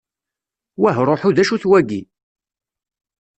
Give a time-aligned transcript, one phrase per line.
[0.81, 2.01] Wahruḥu d-acu-t wagi?